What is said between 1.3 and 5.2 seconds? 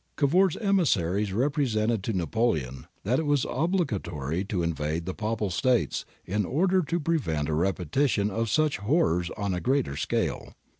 represented to Napoleon that it was obligatory to invade the